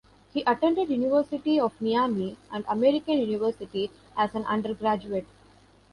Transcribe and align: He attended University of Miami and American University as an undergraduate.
He 0.33 0.41
attended 0.47 0.89
University 0.89 1.59
of 1.59 1.79
Miami 1.79 2.35
and 2.51 2.65
American 2.67 3.19
University 3.19 3.91
as 4.17 4.33
an 4.33 4.45
undergraduate. 4.45 5.27